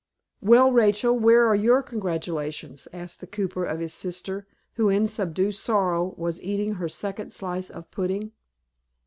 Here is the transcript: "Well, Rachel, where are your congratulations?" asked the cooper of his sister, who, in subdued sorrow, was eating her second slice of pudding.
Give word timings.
"Well, 0.41 0.71
Rachel, 0.71 1.15
where 1.19 1.45
are 1.45 1.53
your 1.53 1.83
congratulations?" 1.83 2.87
asked 2.91 3.19
the 3.19 3.27
cooper 3.27 3.63
of 3.65 3.79
his 3.79 3.93
sister, 3.93 4.47
who, 4.73 4.89
in 4.89 5.05
subdued 5.05 5.53
sorrow, 5.53 6.15
was 6.17 6.41
eating 6.41 6.73
her 6.81 6.89
second 6.89 7.31
slice 7.31 7.69
of 7.69 7.91
pudding. 7.91 8.31